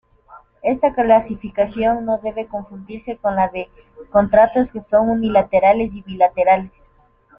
Esta 0.63 0.95
clasificación 0.95 2.05
no 2.05 2.17
debe 2.17 2.47
confundirse 2.47 3.17
con 3.17 3.35
la 3.35 3.49
de 3.49 3.69
contratos 4.09 4.67
que 4.73 4.81
son 4.89 5.09
unilaterales 5.11 5.93
y 5.93 6.01
bilaterales. 6.01 6.71